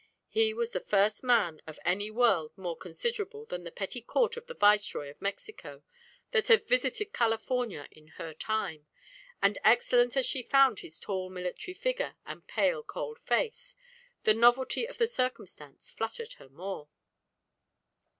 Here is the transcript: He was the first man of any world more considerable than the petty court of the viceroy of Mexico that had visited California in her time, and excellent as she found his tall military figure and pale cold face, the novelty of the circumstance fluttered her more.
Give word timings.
He 0.29 0.51
was 0.51 0.71
the 0.71 0.79
first 0.79 1.23
man 1.23 1.61
of 1.67 1.77
any 1.85 2.09
world 2.09 2.57
more 2.57 2.75
considerable 2.75 3.45
than 3.45 3.63
the 3.63 3.71
petty 3.71 4.01
court 4.01 4.35
of 4.35 4.47
the 4.47 4.55
viceroy 4.55 5.11
of 5.11 5.21
Mexico 5.21 5.83
that 6.31 6.47
had 6.47 6.67
visited 6.67 7.13
California 7.13 7.87
in 7.91 8.07
her 8.17 8.33
time, 8.33 8.87
and 9.43 9.59
excellent 9.63 10.17
as 10.17 10.25
she 10.25 10.41
found 10.41 10.79
his 10.79 10.97
tall 10.99 11.29
military 11.29 11.75
figure 11.75 12.15
and 12.25 12.47
pale 12.47 12.81
cold 12.81 13.19
face, 13.19 13.75
the 14.23 14.33
novelty 14.33 14.87
of 14.87 14.97
the 14.97 15.05
circumstance 15.05 15.91
fluttered 15.91 16.33
her 16.39 16.49
more. 16.49 16.89